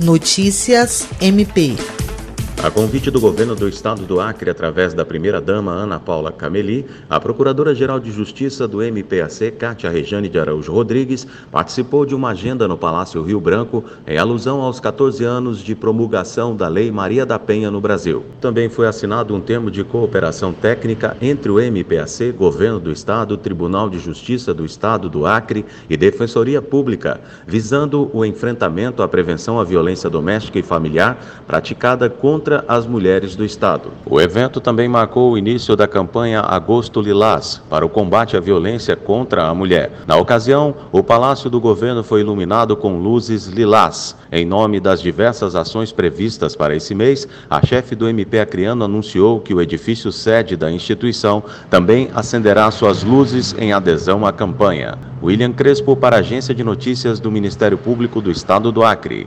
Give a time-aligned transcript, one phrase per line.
[0.00, 1.76] Notícias MP.
[2.64, 7.20] A convite do governo do estado do Acre, através da primeira-dama Ana Paula Cameli, a
[7.20, 12.78] Procuradora-Geral de Justiça do MPAC, Cátia Rejane de Araújo Rodrigues, participou de uma agenda no
[12.78, 17.70] Palácio Rio Branco em alusão aos 14 anos de promulgação da Lei Maria da Penha
[17.70, 18.24] no Brasil.
[18.40, 23.90] Também foi assinado um termo de cooperação técnica entre o MPAC, Governo do Estado, Tribunal
[23.90, 29.64] de Justiça do Estado do Acre e Defensoria Pública, visando o enfrentamento à prevenção à
[29.64, 33.90] violência doméstica e familiar praticada contra contra as mulheres do Estado.
[34.06, 38.94] O evento também marcou o início da campanha Agosto Lilás para o combate à violência
[38.94, 39.90] contra a mulher.
[40.06, 44.16] Na ocasião, o Palácio do Governo foi iluminado com luzes lilás.
[44.30, 49.40] Em nome das diversas ações previstas para esse mês, a chefe do MP Acreano anunciou
[49.40, 54.96] que o edifício sede da instituição também acenderá suas luzes em adesão à campanha.
[55.22, 59.26] William Crespo para a Agência de Notícias do Ministério Público do Estado do Acre.